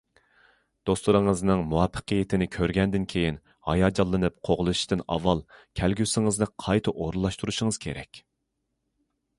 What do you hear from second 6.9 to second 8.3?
ئورۇنلاشتۇرۇشىڭىز كېرەك.